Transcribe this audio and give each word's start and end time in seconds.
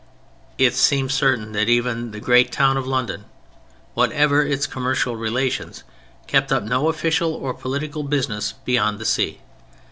It 0.57 0.73
seems 0.73 1.13
certain 1.13 1.51
that 1.51 1.69
even 1.69 2.09
the 2.09 2.19
great 2.19 2.51
town 2.51 2.75
of 2.75 2.87
London, 2.87 3.25
whatever 3.93 4.41
its 4.43 4.65
commercial 4.65 5.15
relations, 5.15 5.83
kept 6.25 6.51
up 6.51 6.63
no 6.63 6.89
official 6.89 7.35
or 7.35 7.53
political 7.53 8.01
business 8.01 8.55
beyond 8.65 8.97
the 8.97 9.05
sea. 9.05 9.41